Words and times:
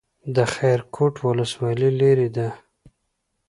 د 0.35 0.37
خیرکوټ 0.53 1.13
ولسوالۍ 1.27 1.89
لیرې 1.99 2.29
ده 2.35 2.47